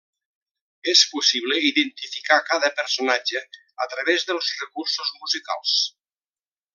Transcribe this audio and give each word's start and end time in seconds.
És 0.93 1.01
possible 1.09 1.59
identificar 1.67 2.39
cada 2.47 2.71
personatge, 2.81 3.45
a 3.87 3.89
través 3.95 4.29
dels 4.31 4.53
recursos 4.65 5.13
musicals. 5.23 5.77